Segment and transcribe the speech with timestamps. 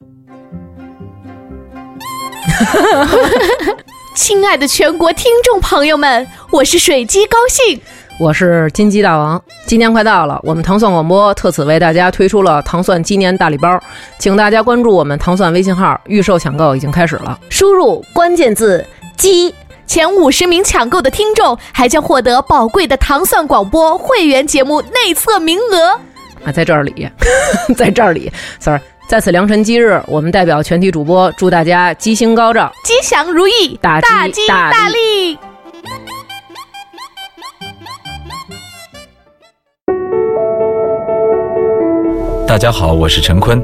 [4.16, 7.80] 亲爱的全国听众朋友们，我是水鸡高兴，
[8.18, 9.42] 我是金鸡大王。
[9.66, 13.78] 今年快到了，我们糖蒜广播特此为大家推出了糖蒜鸡年大礼包，
[14.18, 17.38] 请大家关注我们糖蒜微信号，预售抢购已经开始了。
[17.48, 18.84] 输入关键字
[19.16, 19.54] “鸡”，
[19.86, 26.00] 前五十名抢购的听众还将获得宝贵的糖蒜广播会员节目内测名额。
[26.44, 27.08] 啊，在这里，
[27.76, 28.80] 在这里，sorry。
[29.10, 35.36] 在此良辰吉日，我们代表全体主播祝大家吉星高照、吉祥如意、大吉大利。
[42.46, 43.60] 大家好，我是陈坤，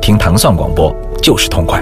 [0.00, 0.92] 听糖蒜广播
[1.22, 1.80] 就是痛快。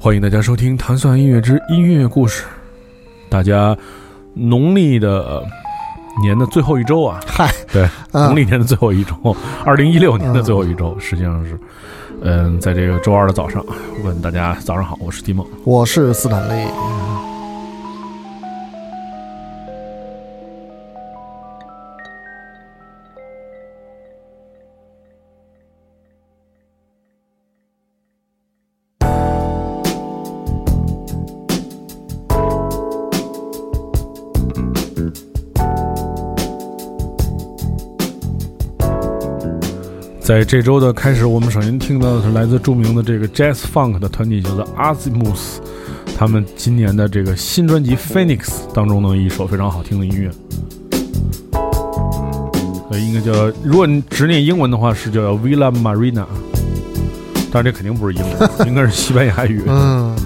[0.00, 2.42] 欢迎大家收听《糖蒜音乐之音乐故事》，
[3.28, 3.76] 大家
[4.32, 5.44] 农历的。
[6.20, 9.14] 年的最后一周啊，嗨，对，农历年的最后一周，
[9.64, 11.58] 二零一六年的最后一周，实际上是，
[12.22, 13.64] 嗯，在这个周二的早上，
[14.04, 16.68] 问大家早上好，我是蒂梦，我是斯坦利。
[40.34, 45.60] 在这周的开始，我们首先听到的是来自著名的这个 Jazz Funk 的团体，叫做 Azimuth，
[46.18, 48.38] 他们今年的这个新专辑《Phoenix》
[48.74, 50.28] 当中的一首非常好听的音乐，
[52.90, 56.24] 呃，应该叫，如果你直念英文的话是叫 Villa Marina，
[57.52, 60.16] 但是这肯定不是英文， 应该是西班牙语，嗯，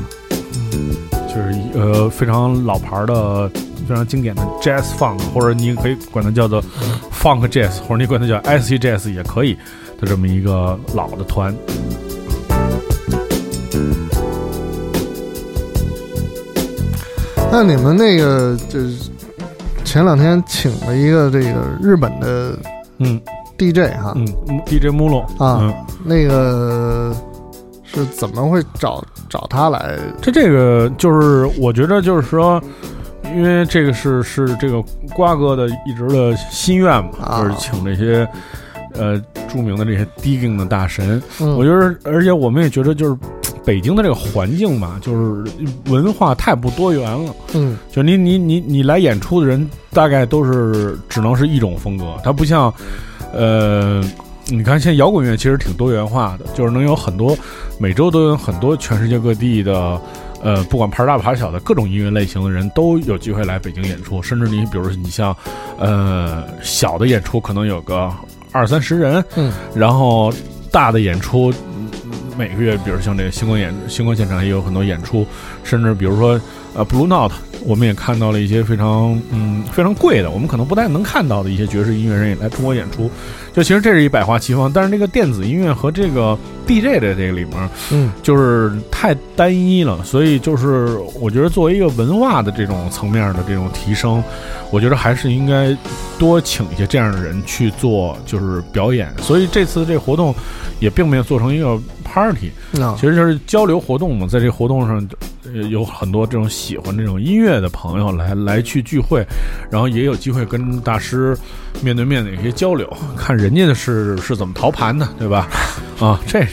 [1.29, 3.47] 就是呃非常老牌的、
[3.87, 6.65] 非常经典的 Jazz Funk，或者你可以管它叫做
[7.13, 9.55] Funk Jazz，或者你管它叫 Acid Jazz 也可以。
[9.99, 11.53] 的这么一个老的团，
[17.51, 19.11] 那你们那个就是
[19.85, 22.57] 前两天请了一个这个日本的
[22.99, 23.21] 嗯
[23.59, 24.25] DJ 哈，嗯
[24.65, 27.13] DJ 木洛啊，那个
[27.83, 29.99] 是怎么会找找他来？
[30.23, 32.63] 这这个就是我觉得就是说，
[33.35, 34.81] 因为这个是是这个
[35.13, 38.29] 瓜哥的一直的心愿嘛，就是请这些。
[38.99, 43.17] 呃，著名的这些 digging 的大神，我觉得，而且我们也觉得，就是
[43.65, 45.51] 北京的这个环境嘛，就是
[45.87, 47.33] 文化太不多元了。
[47.55, 52.73] 嗯，就你你你你来演出的人，大概都是只能是一种风格，它不像，
[53.33, 54.03] 呃，
[54.47, 57.39] 你看现在摇滚乐其实挺多元化的，就是能有很多
[57.79, 60.01] 每周都有很多全世界各地的，
[60.43, 65.37] 呃，不管牌大牌小的各种音乐类型的人都有机会来北京演出，甚至你比如你像，
[65.79, 68.11] 呃，小的演出可能有个。
[68.53, 70.33] 二三十人，嗯，然后
[70.71, 71.53] 大的演出，
[72.37, 75.27] 每个月，比如像这个星光演星光现场也有很多演出，
[75.65, 76.41] 甚至比如说
[76.75, 77.35] 呃，Blue Note，
[77.69, 83.11] 我们也看到了一些非常嗯非常贵的，我们可能不太能看到的一些爵士音乐人也来中国演出。
[83.53, 94.25] 就其实这是一百花齐放，但是这个电子音乐和这个 DJ 的这个里面，嗯，就是太单一了，所以就是我觉得作为一个文化的这种层面的这种提升，
[94.71, 95.77] 我觉得还是应该
[96.19, 99.13] 多请一些这样的人去做，就是表演。
[99.21, 100.35] 所以这次这活动
[100.81, 102.51] 也并没有做成一个 party，
[102.97, 105.07] 其实就是交流活动嘛，在这活动上。
[105.71, 109.25] 有很多这种喜欢这种音乐的朋友来来去聚会，
[109.71, 111.37] 然后也有机会跟大师
[111.83, 115.49] 面对面的一些交流，看人家的是是怎么淘盘的，对吧？
[116.01, 116.45] 啊，这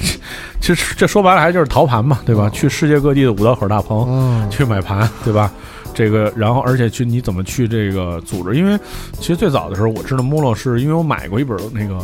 [0.59, 2.49] 其实这说白了还就是淘盘嘛，对吧？
[2.49, 5.51] 去世界各地的五道口大棚去买盘，对吧？
[5.95, 8.55] 这个，然后而且去你怎么去这个组织？
[8.55, 8.77] 因为
[9.13, 11.97] 其实最早的时候我知道穆洛是因为我买过一本那个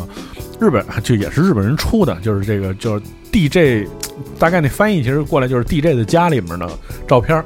[0.58, 3.88] 日本就也是日本人出的，就是这个就是 DJ，
[4.38, 6.68] 大概那翻译其实过来就是 DJ 的家里面的
[7.06, 7.44] 照片。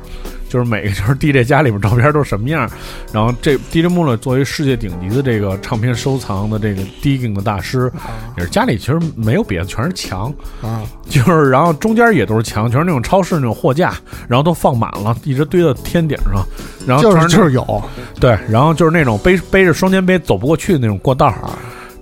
[0.49, 2.71] 就是每个就是 DJ 家里边照片都是什么样，
[3.13, 7.91] 然后这 DJ 穆勒作为世界顶级的这个唱片收藏的这个 digging 的大师，
[8.39, 10.33] 也是家里其实没有别的，全是墙。
[10.63, 13.95] 啊，就是然后中间也都是墙，全是那种超市那种货架，
[14.29, 16.45] 然后都放满了，一直堆到天顶上，
[16.87, 17.83] 然后就是就是有，
[18.21, 21.35] 对，然后就是那种背背着双肩背走不过去的那种过道，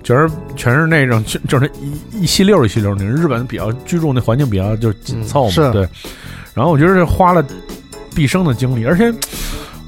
[0.02, 5.88] 全是全是那种 就是一一细溜一细溜那日本比较居住那环境比较就是紧凑嘛，对，
[6.52, 7.42] 然后我觉得这花了。
[8.14, 9.12] 毕生的经历，而且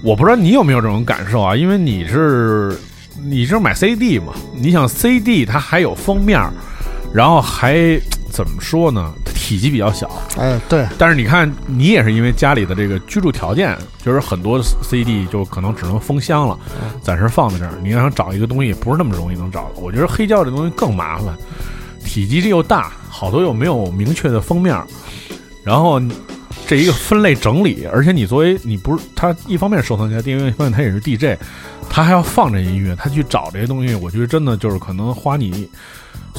[0.03, 1.55] 我不知道你有没有这种感受啊？
[1.57, 2.77] 因为你是
[3.25, 4.33] 你是买 CD 嘛？
[4.55, 6.41] 你想 CD 它还有封面，
[7.13, 8.01] 然后还
[8.31, 9.13] 怎么说呢？
[9.35, 10.11] 体积比较小。
[10.37, 16.59] 哎，对，但是你看，你也是因为家里的这个居住条件，就是很多 CD 就可能只能封箱了，
[17.01, 17.71] 暂时放在这儿。
[17.81, 19.81] 你要想找一个东西，不是那么容易能找的。
[19.81, 21.27] 我觉得黑胶这东西更麻烦，
[22.05, 24.77] 体积又大，好多又没有明确的封面，
[25.63, 26.01] 然后
[26.67, 31.39] 这一个分类整理，而且你作为你不是他，一方面收藏家，另一方面他也是 DJ，
[31.89, 35.69] 他还要放这音乐，他去找这些东西，我觉得真的就是可能花你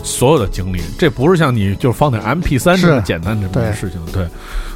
[0.04, 4.28] 所有的精力，这不是像你就放点 MP 三这么简单这么对件事情，对，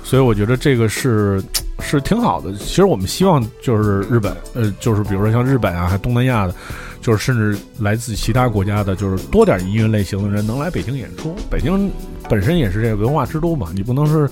[0.03, 1.43] 所以我觉得这个是
[1.79, 2.53] 是挺好的。
[2.53, 6.55] 其实我们希望就是日本，呃，就是比如说像日本啊，还东南亚的，
[7.01, 11.35] 就是甚至来自其他国家的，就是多点音乐类型的人能来北京演出。
[11.49, 11.91] 北京
[12.29, 14.29] 本身也是这个文化之都嘛，你不能是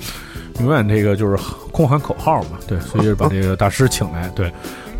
[0.59, 1.38] 永远这个就是
[1.71, 4.51] 空喊口号嘛，对，所以把这个大师请来，对，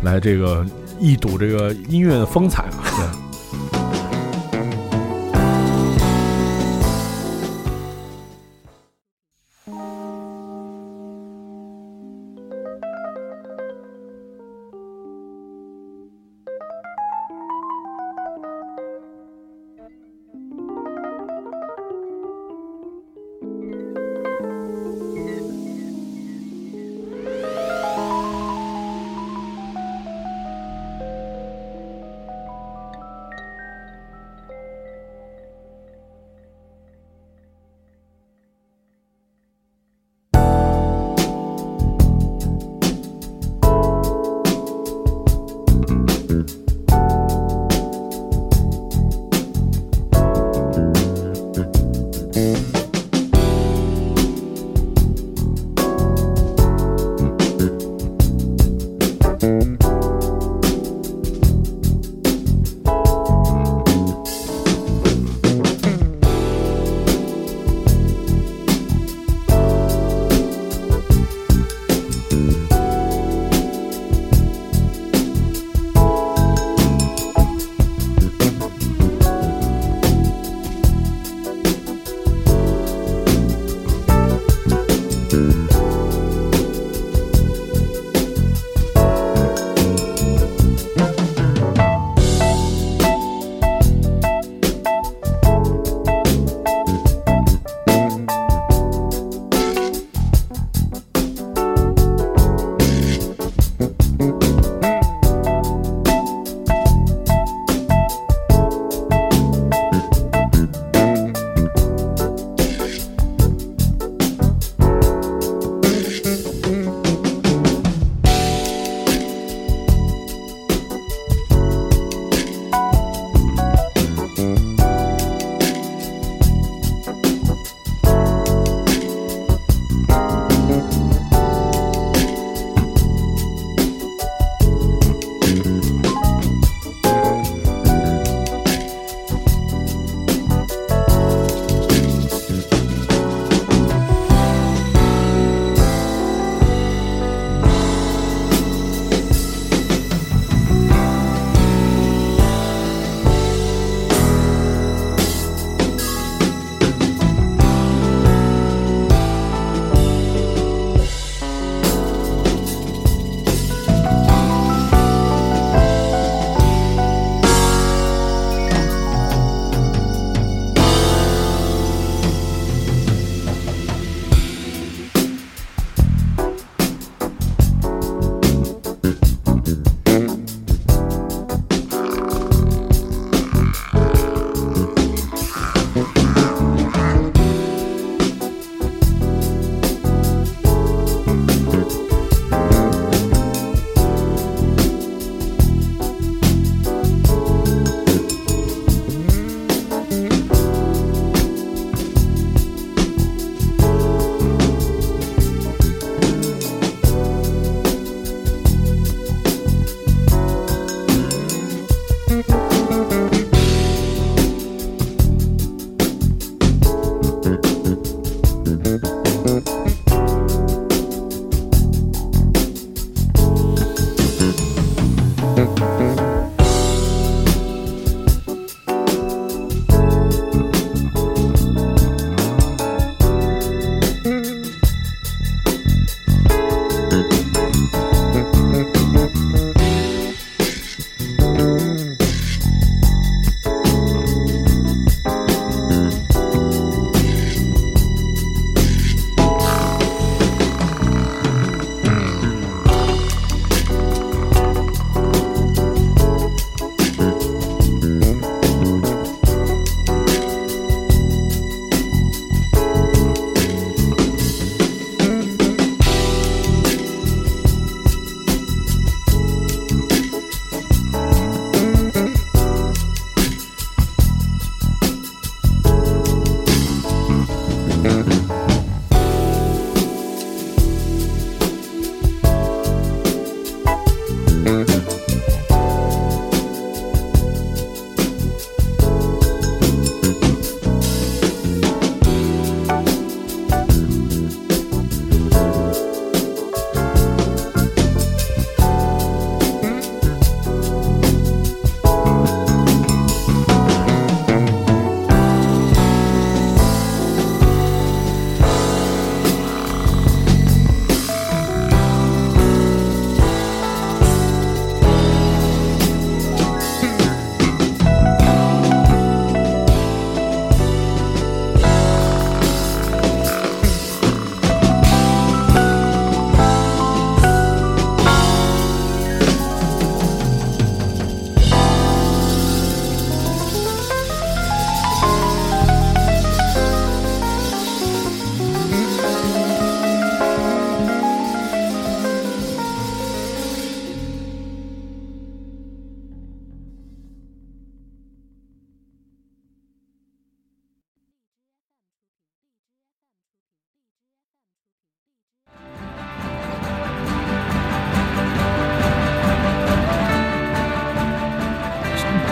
[0.02, 0.64] 来这个
[0.98, 3.29] 一睹这个音乐的风采嘛，对。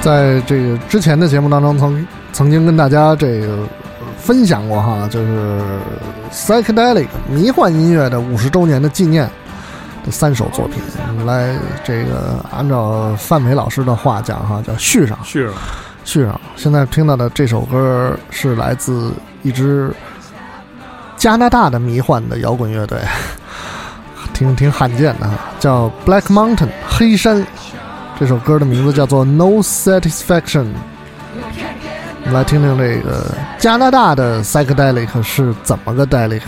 [0.09, 3.59] 在这个之前的节目当中，曾曾经跟大家这个
[4.17, 5.61] 分享过哈，就是
[6.33, 9.29] psychedelic 迷幻音乐的五十周年的纪念
[10.07, 10.83] 的三首作品，
[11.27, 15.53] 来这个按照范伟老师的话讲哈，叫续上续上
[16.07, 16.41] 续上。
[16.57, 19.13] 现在听到的这首歌是来自
[19.43, 19.93] 一支
[21.19, 22.99] 加拿大的迷幻的摇滚乐队，
[24.33, 27.47] 挺挺罕见的哈，叫 Black Mountain 黑山。
[28.19, 30.65] 这首歌的名字叫做《No Satisfaction》。
[32.25, 36.43] 我们来听听这个加拿大的 psychedelic 是怎么个 delic。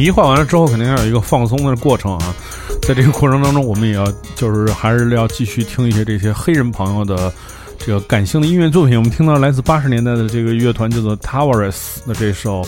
[0.00, 2.34] 迷幻完了之后，肯定要有一个放松的过程啊。
[2.80, 7.30] 在这个过程当中，我们也要就是还是要继续听一些这些黑人朋友的
[7.78, 8.96] 这个感性的音乐作品。
[8.96, 12.66] 我们听到来自八十年代的这个乐团叫做 Towers 的这首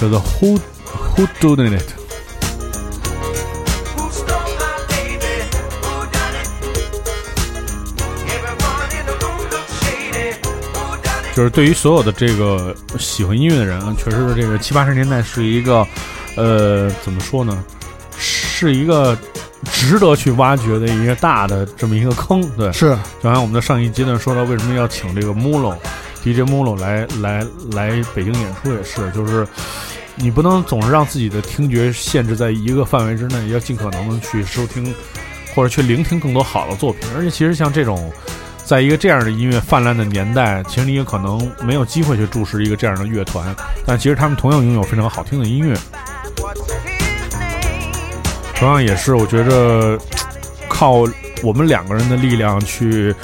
[0.00, 0.58] 叫做 Who
[1.14, 1.84] Who Did It。
[11.36, 15.86] 就是对于所有的这个喜欢音乐的人，确实是这个七八十年代是一个
[16.38, 17.64] 呃，怎么说呢，
[18.16, 19.18] 是一个
[19.72, 22.40] 值得去挖掘的一个大的这么一个坑。
[22.56, 25.74] 对，是就像我们的上一阶段说到，为什么要请这个 Mulo
[26.22, 29.46] DJ Mulo 来来来北京演出，也是就是。
[30.20, 34.92] 你不能总是让自己的听觉限制在一个范围之内，要尽可能的去收听，
[35.54, 37.02] 或者去聆听更多好的作品。
[37.14, 38.10] 而且，其实像这种，
[38.64, 43.54] 在一个这样的音乐泛滥的年代，其实你也可能没有机会去注视一个这样的乐团，
[43.86, 45.78] 但其实他们同样拥有非常好听的音乐。
[48.58, 49.98] 同样也是，我觉着
[50.68, 51.04] 靠
[51.42, 53.14] 我们两个人的力量去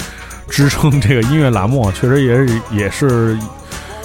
[0.49, 3.37] 支撑这个音乐栏目，确实也是也是。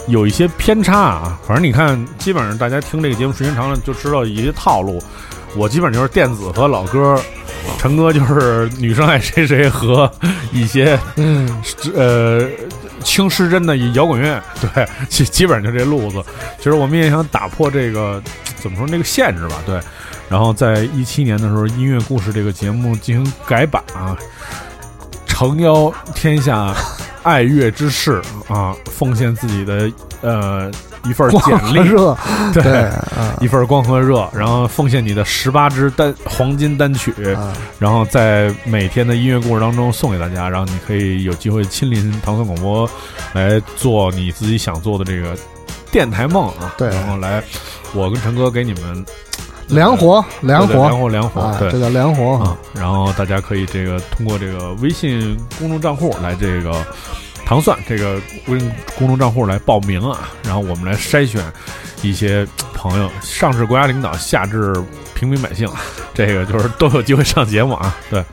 [0.07, 5.01] 有一些偏差啊，反正你看，基本上大家听这个节目时间长了，就知道一些套路。
[5.55, 7.23] 我基本就是电子和老歌，
[7.79, 10.11] 陈哥就是女生爱谁谁和
[10.51, 11.62] 一些嗯
[11.95, 12.45] 呃
[13.05, 16.21] 轻失真的摇滚乐，对，基基本上就这路子。
[16.57, 18.21] 其实我们也想打破这个
[18.57, 19.79] 怎么说那个限制吧，对。
[20.31, 24.16] 然后在一七年的时候，音乐故事这个节目进行改版啊，
[25.27, 26.75] 诚邀天下。
[27.23, 30.71] 爱乐之士啊，奉献自己的呃
[31.05, 32.16] 一份简历，热
[32.55, 32.90] 对，
[33.43, 37.12] 一份 光和热，然后奉献你的十八支单黄金单曲，
[37.79, 42.90] 然后在每天的音乐故事当中送给大家，然后你可以有机会亲临唐宋广播
[43.35, 45.37] 来做你自己想做的这个
[45.93, 47.45] 电台梦啊，对，然后来
[47.93, 49.05] 我跟陈哥给你们。
[49.70, 52.56] 良活，凉活，凉活，凉活，对，这叫凉活啊。
[52.74, 56.85] 然后大家可以这个通过这个微信公众账户来这个
[57.44, 60.30] 糖蒜这个微信公众账户来报名啊。
[60.44, 61.42] 然后我们来筛选
[62.02, 64.74] 一些朋友，上至国家领导，下至
[65.14, 65.68] 平民百姓，
[66.14, 67.96] 这个就是都有机会上节目啊。
[68.11, 68.24] 对。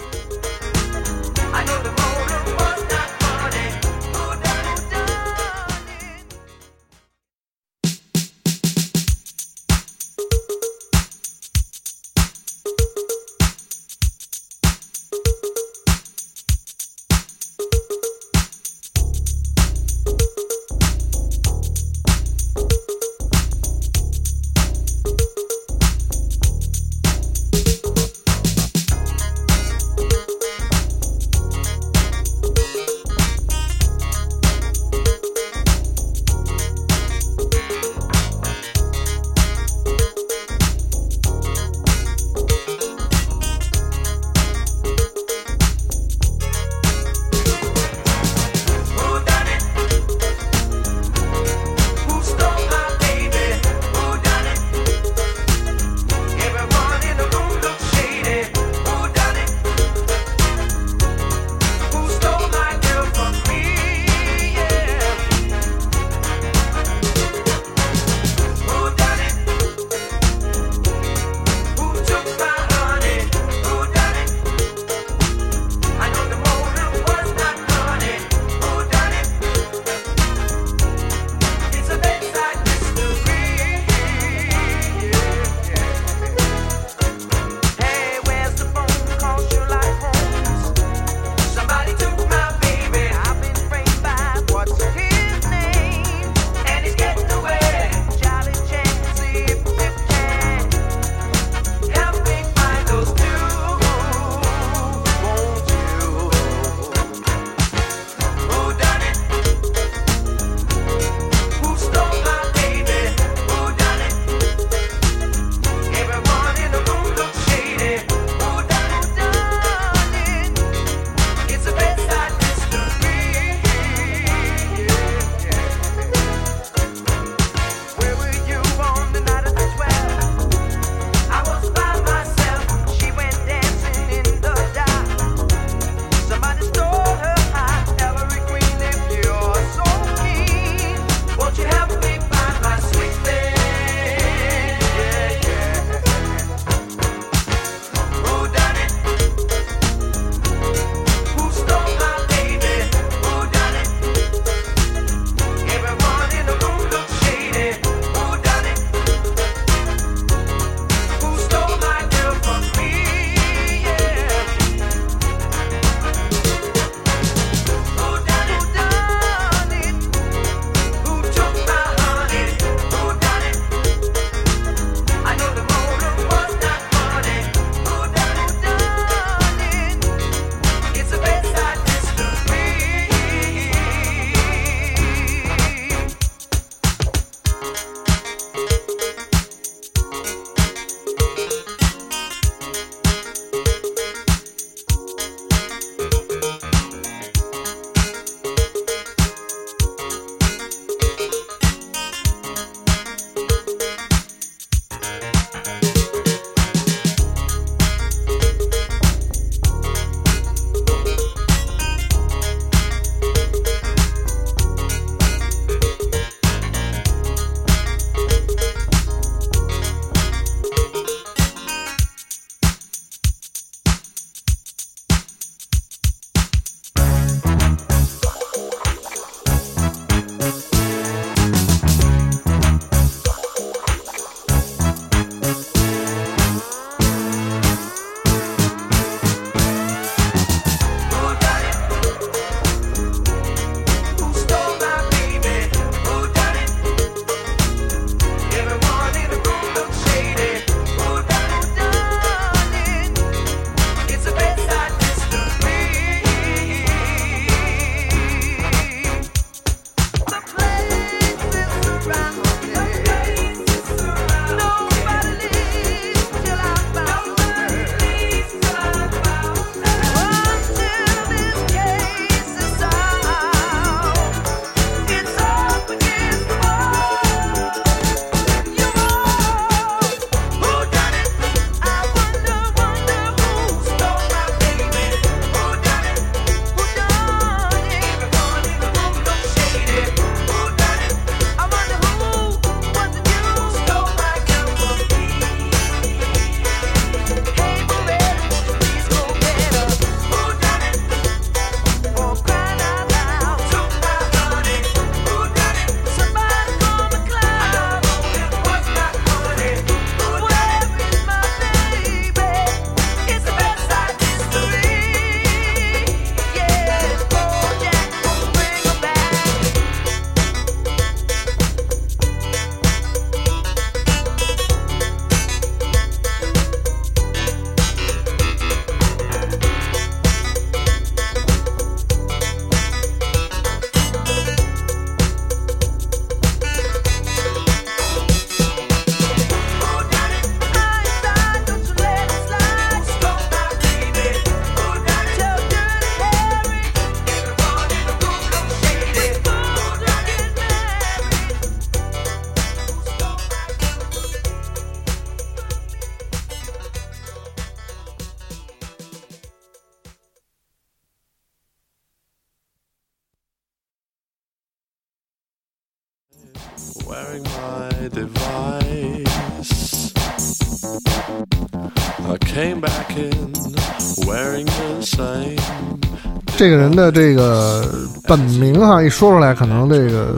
[378.77, 380.35] 本名哈，一说出来，可能这个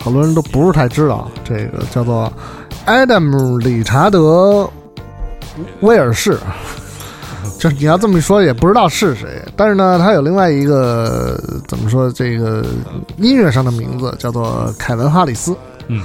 [0.00, 1.30] 好多人都不是太知道。
[1.44, 2.32] 这个叫做
[2.86, 4.68] Adam 理查德
[5.80, 6.36] 威尔士，
[7.58, 9.40] 就是你要这么一说，也不知道是谁。
[9.56, 12.64] 但是呢，他有另外一个怎么说，这个
[13.18, 15.56] 音乐上的名字叫做凯文哈里斯。
[15.86, 16.02] 嗯，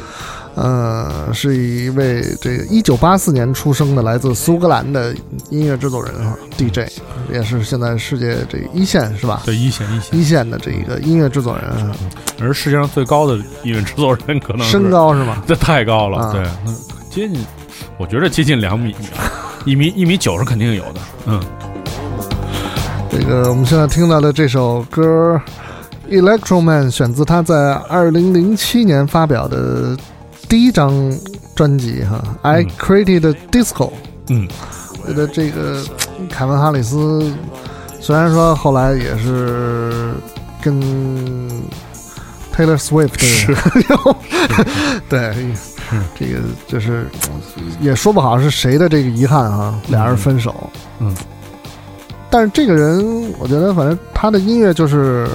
[0.56, 5.14] 呃，是一位这个一九八四年出生的来自苏格兰的
[5.50, 6.82] 音乐制作人啊，DJ，
[7.32, 9.42] 也是现在世界这一线是吧？
[9.46, 11.96] 对一线一线，一线的这一个音乐制作人啊，
[12.40, 15.42] 而世界上最高的音乐制作人可能身，高是吗？
[15.48, 16.32] 这太高了，啊。
[16.32, 16.72] 对，那
[17.10, 17.44] 接近，
[17.98, 18.96] 我觉得接近两米，
[19.66, 21.42] 一米一米九是肯定有的，嗯，
[23.10, 25.42] 这个我们现在听到的这首歌
[26.12, 29.98] 《Electro Man》选自他在二零零七年发表的
[30.54, 31.12] 第一张
[31.56, 33.90] 专辑哈，I Created Disco》。
[34.28, 34.48] 嗯，
[35.02, 35.84] 我觉得这个
[36.30, 37.34] 凯文哈里斯
[38.00, 40.14] 虽然说后来也是
[40.62, 40.80] 跟
[42.56, 43.58] Taylor Swift 是。
[45.10, 45.36] 对，
[46.20, 47.08] 这个就是
[47.82, 50.70] 也说不好是谁的这个遗憾啊，俩人分手。
[51.00, 51.16] 嗯，
[52.34, 55.28] 但是这个人，我觉得反正他的音乐就是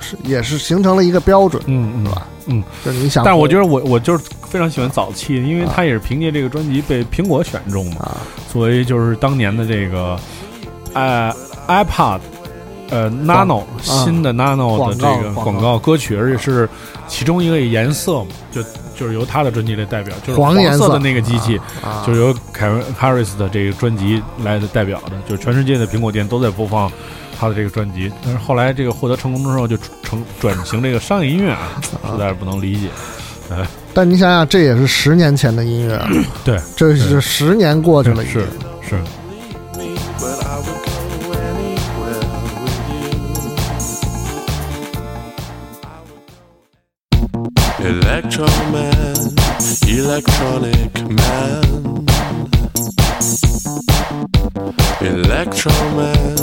[0.00, 2.26] 是也是形成了一个标准，嗯嗯是吧？
[2.46, 8.16] 嗯，就是你想，但是我觉得我我就是非常喜欢早期，因为他也是凭借这个专辑被苹果选中嘛，啊，
[8.52, 10.18] 作为就是当年的这个，
[10.94, 11.32] 呃
[11.68, 12.18] ，iPad
[12.90, 16.68] 呃，Nano 新的 Nano 的这个广告歌曲，而且是
[17.06, 18.60] 其中一个颜色嘛，就
[19.02, 26.88] 就是由他的专辑来代表，就是黄颜色色的那个机器，啊，就是由凯文 Harris 的这个专辑来的代表的，就是全世界的苹果店都在播放
[27.36, 28.12] 他的这个专辑。
[28.22, 32.86] 但是后来这个获得成功之后，就成转型这个商业音乐啊，实在是不能理解。
[33.92, 36.08] 但你想想，这也是十年前的音乐啊，
[36.44, 38.46] 对，这是十年过去了，是
[38.88, 38.96] 是，
[47.84, 49.16] Electro man,
[49.88, 52.06] electronic man.
[55.00, 56.38] Electro man,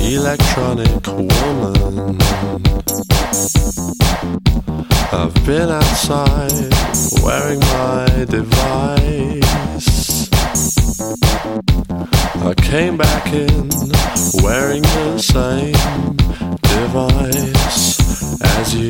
[0.00, 2.18] electronic woman.
[5.12, 6.72] I've been outside
[7.22, 10.01] wearing my device.
[11.04, 13.68] I came back in
[14.40, 15.72] wearing the same
[16.62, 17.98] device
[18.40, 18.88] as you.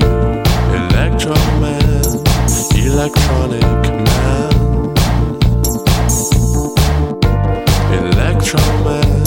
[0.76, 2.04] Electro man,
[2.76, 3.62] electronic
[4.08, 4.52] man.
[7.92, 9.26] Electro man,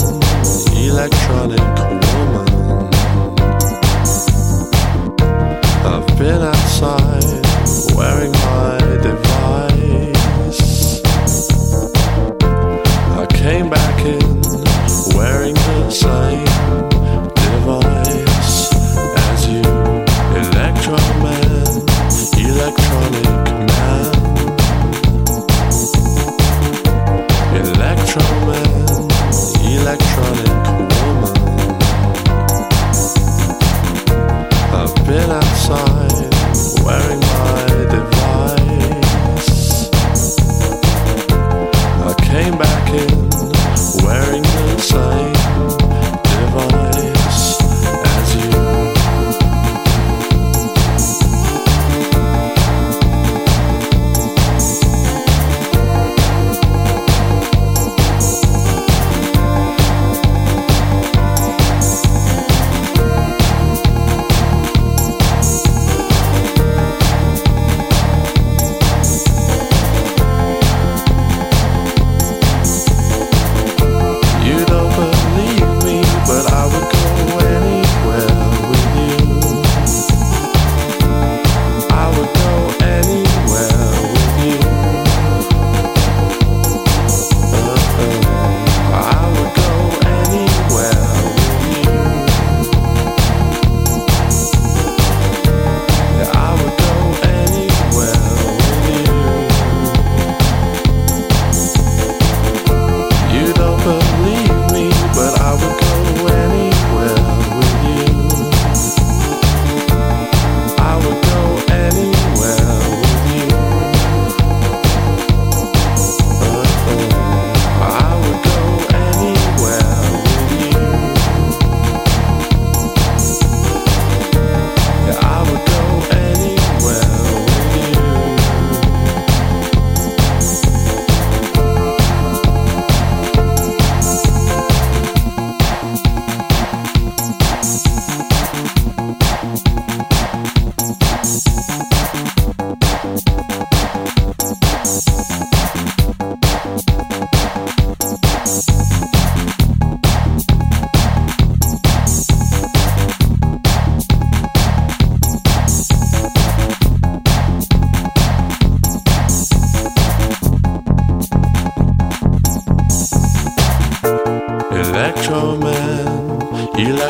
[0.76, 1.66] electronic
[2.06, 2.48] woman.
[5.84, 7.35] I've been outside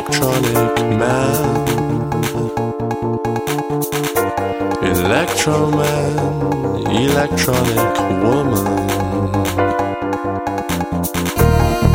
[0.09, 1.67] electronic man.
[4.85, 5.71] Electro
[6.87, 8.67] electronic woman.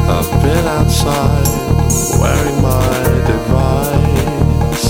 [0.10, 1.47] I've been outside
[2.19, 4.89] wearing my device.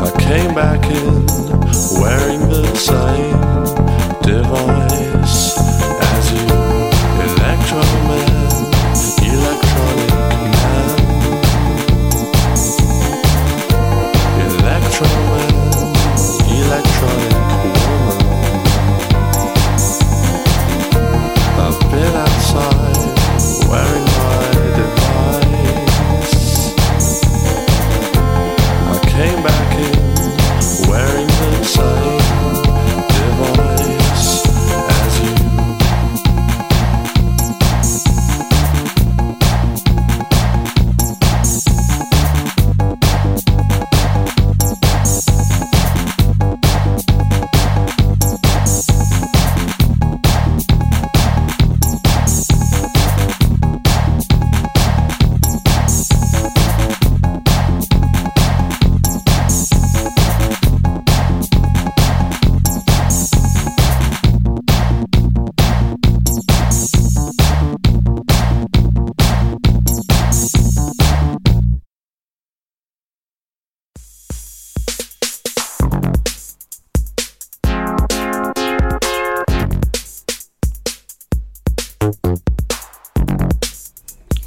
[0.00, 1.26] I came back in
[2.00, 3.40] wearing the same
[4.22, 5.58] device
[6.00, 6.46] as you.
[7.28, 8.31] Electro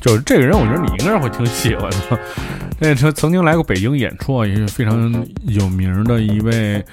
[0.06, 2.20] 就是这个人，我觉得你应该是会挺喜欢的。
[2.80, 5.12] 这曾曾经来过北京演出啊，也是非常
[5.48, 6.84] 有名的一位，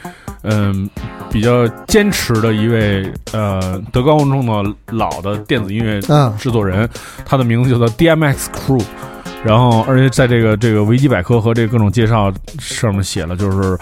[0.45, 0.89] 嗯、
[1.31, 6.89] 比较坚持的一位呃德高望重的老的电子音乐嗯制作人，
[7.27, 8.83] 他的名字叫做 DMX Crew。
[9.45, 13.77] 然后，而且在这个这个维基百科和这个各种介绍上面写了，就是，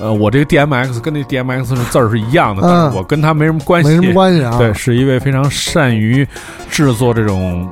[0.00, 4.56] 呃，我这个 DMX 跟那 DMX 的字儿是一样的，但嗯是我跟他没什么关系，没什么关系啊。
[4.56, 6.24] 对，是一位非常善于
[6.70, 7.68] 制作这种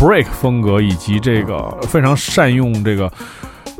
[0.00, 3.12] break 风格，以及这个非常善用这个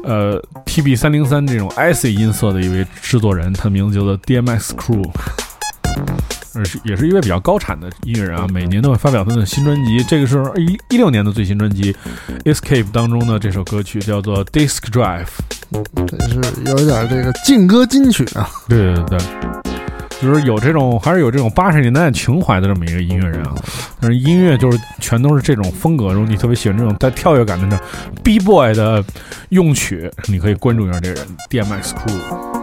[0.05, 5.11] 呃 TB 三零三这种 IC 音色的一位制作人，他的名字叫做 DMX Crew。
[6.53, 10.03] 呃，是也是一位比较高产的音乐人啊，每年都会发表他的新专辑。
[10.05, 11.93] 这个是一一六年的最新专辑
[12.45, 15.27] 《Escape》当中的这首歌曲叫做《Disc Drive》。
[16.07, 16.35] 这是
[16.67, 18.51] 有一点这个劲歌金曲啊。
[18.69, 19.19] 对对对，
[20.21, 23.55] 就是有这种还是有这种八十年代情怀的这么一个音乐人啊。
[24.01, 29.05] 但是音乐就是全都是这种风格，如果你特别喜欢这种带跳跃感的这 B boy 的
[29.49, 32.60] 用曲，你可以关注一下这人 DMX Crew。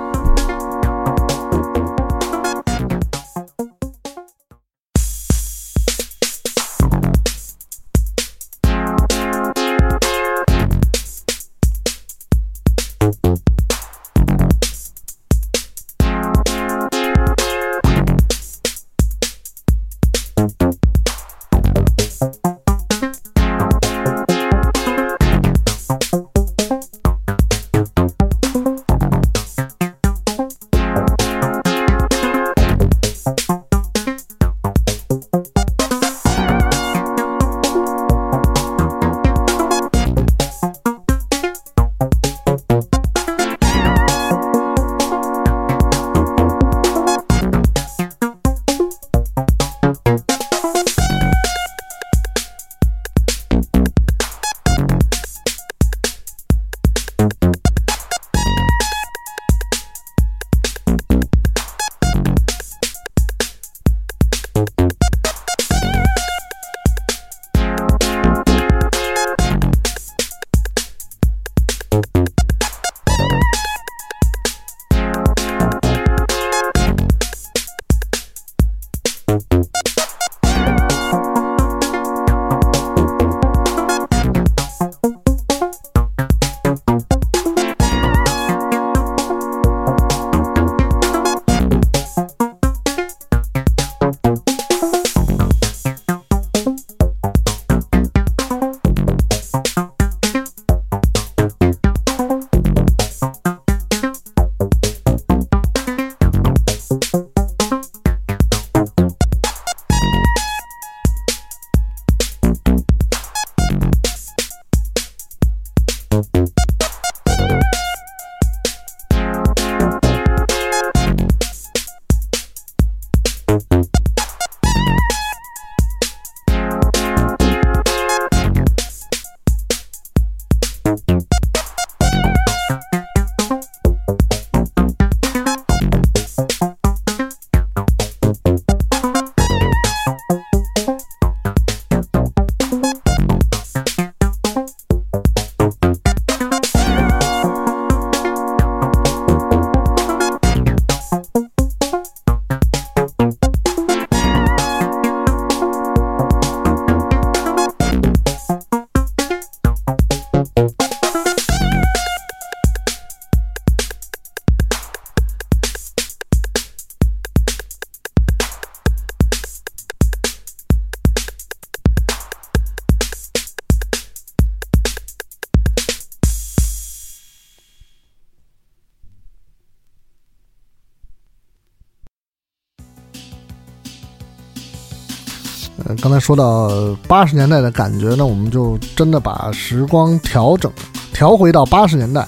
[186.07, 186.71] 刚才说到
[187.05, 190.71] 八十年代的感觉呢，我们就真的把时光调整
[191.11, 192.25] 调回到八十年代。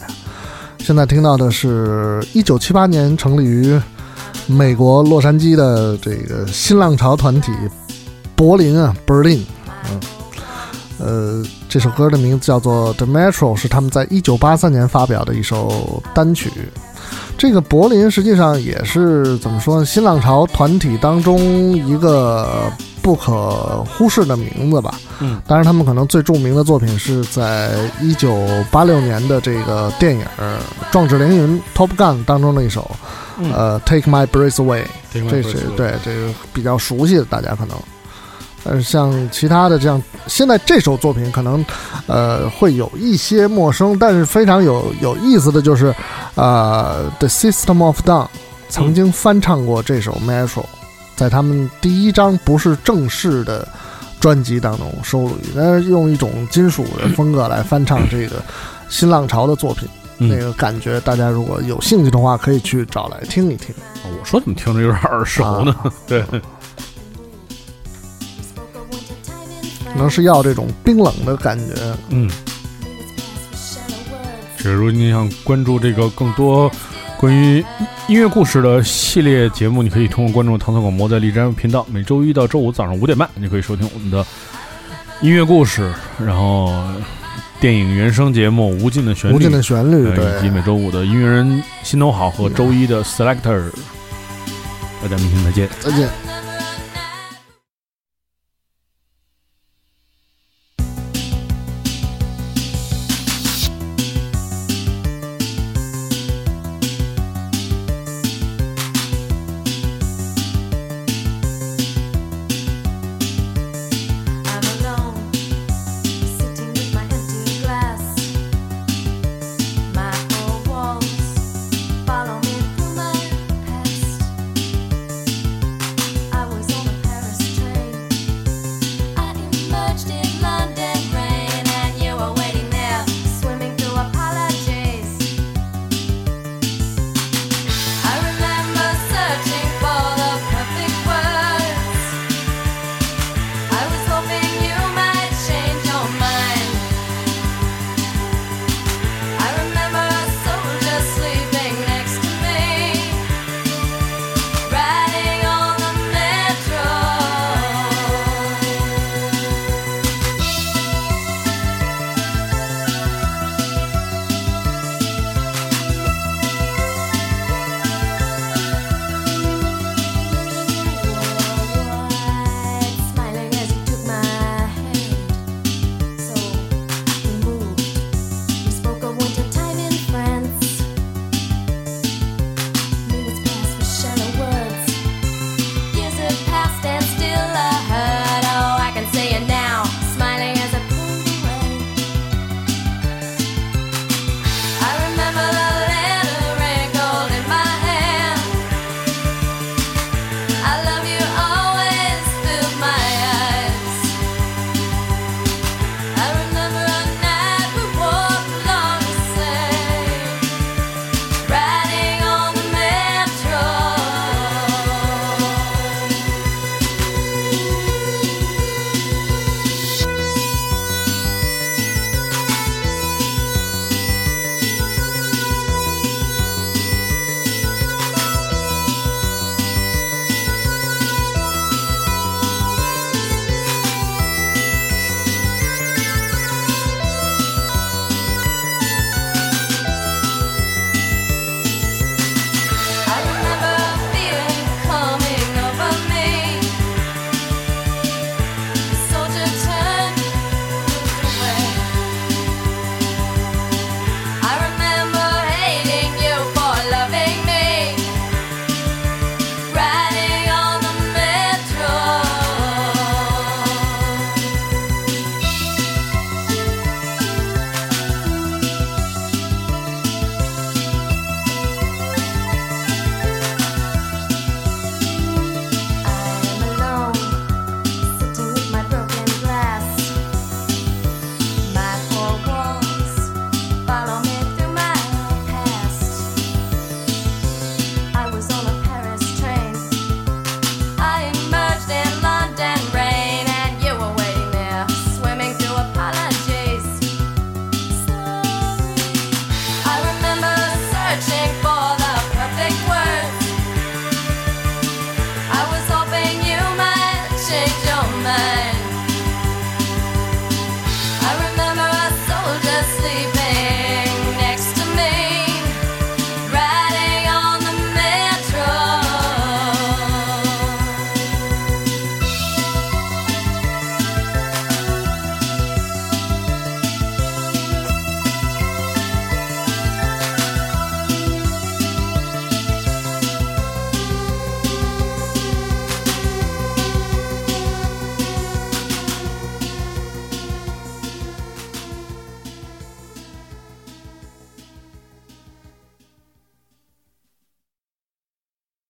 [0.80, 3.80] 现在听到的是一九七八年成立于
[4.48, 7.54] 美国洛杉矶的这个新浪潮团体
[8.36, 9.44] 柏林啊，Berlin，
[9.90, 10.02] 嗯，
[10.98, 16.52] 呃，这首歌的名字叫做《The Metro》，是他们在一九八三年发表的一首单曲。
[17.38, 19.86] 这个柏林实际上也是怎么说呢？
[19.86, 21.40] 新浪潮团体当中
[21.88, 22.70] 一个
[23.10, 24.94] 不可忽视的名字吧。
[25.20, 30.24] 嗯，当然他们可能最著名的作品是在一九八六年的这个电影
[30.92, 32.92] 《壮志凌云》（Top Gun） 当中的一首，
[33.40, 34.84] 嗯呃，《Take My Breath Away》。
[35.12, 37.76] Take My 这是对这个比较熟悉的，大家可能。
[38.64, 41.66] 但是像其他的这样，现在这首作品可能，
[42.06, 45.92] 呃，会有一些陌生，但是非常有有意思的就是，
[46.36, 48.28] 呃，The System of Down
[48.70, 50.64] 曾经翻唱过这首 Metro，
[51.20, 53.68] 在他们第一张不是正式的
[54.22, 58.42] 专辑当中收录，但是用一种金属的风格来翻唱这个
[58.88, 59.86] 新浪潮的作品，
[60.20, 63.76] 嗯那个感觉大家如果有兴趣的话，可以去找来听一听。
[64.06, 65.76] 我说怎么听着有点耳熟呢？
[66.08, 66.40] 对，可
[69.98, 71.74] 能是要这种冰冷的感觉。
[72.08, 72.30] 嗯，
[74.64, 76.72] 假如你想关注这个更多
[77.20, 77.58] 关于
[78.08, 84.26] 音乐故事的系列节目，你可以通过关注唐宋广播在荔枝频道，每周一到周五早上五点半，你可以收听我们的
[85.20, 86.74] 音乐故事，然后
[87.60, 93.70] 电影原声节目《无尽的旋律》，无尽的旋律，呃以及，每周五的音乐人心头好和周一的 Selector。
[95.02, 95.70] 大家明天再见。
[95.82, 96.29] 再见。